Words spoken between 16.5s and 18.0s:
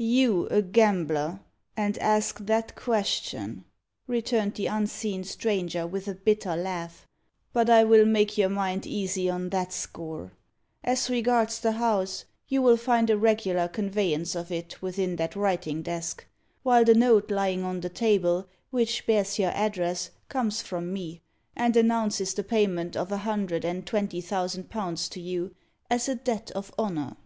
while the note lying on the